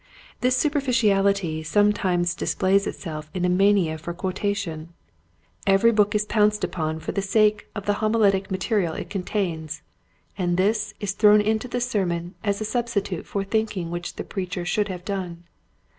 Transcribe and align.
This 0.39 0.57
superficiality 0.57 1.61
sometimes 1.61 2.33
displays 2.33 2.87
itself 2.87 3.29
in 3.35 3.45
a 3.45 3.49
mania 3.49 3.99
for 3.99 4.15
quotation. 4.15 4.89
Every 5.67 5.91
book 5.91 6.15
is 6.15 6.25
pounced 6.25 6.63
upon 6.63 6.99
for 7.01 7.11
the 7.11 7.21
sake 7.21 7.67
of 7.75 7.85
the 7.85 7.93
1 7.93 8.15
86 8.15 8.17
Quiet 8.47 8.63
Hints 8.63 8.65
to 8.65 8.69
Growing 8.69 8.93
Preachers. 8.93 8.93
homiletic 8.95 8.95
material 8.95 8.95
it 8.95 9.09
contains 9.11 9.81
and 10.39 10.57
this 10.57 10.93
is 10.99 11.11
thrown 11.11 11.39
into 11.41 11.67
the 11.67 11.79
sermon 11.79 12.33
as 12.43 12.59
a 12.59 12.65
substitute 12.65 13.27
for 13.27 13.43
thinking 13.43 13.91
which 13.91 14.15
the 14.15 14.23
preacher 14.23 14.65
should 14.65 14.87
have 14.87 15.05
done. 15.05 15.43